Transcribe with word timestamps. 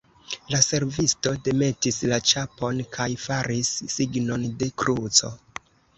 La 0.53 0.59
servisto 0.67 1.33
demetis 1.47 1.99
la 2.13 2.19
ĉapon 2.31 2.81
kaj 2.97 3.09
faris 3.27 3.71
signon 3.97 4.49
de 4.63 4.71
kruco. 4.83 5.31